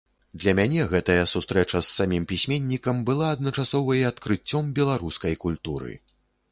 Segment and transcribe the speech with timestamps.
[0.43, 5.93] Для мяне гэтая сустрэча з самім пісьменнікам была адначасова і адкрыццём беларускай культуры.